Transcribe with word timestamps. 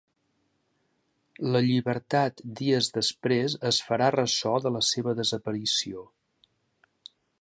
La 1.55 1.59
llibertat 1.65 2.41
dies 2.61 2.89
després 2.95 3.57
es 3.73 3.79
farà 3.91 4.07
ressò 4.17 4.55
de 4.65 4.73
la 4.79 4.83
seva 4.89 5.15
desaparició. 5.21 6.07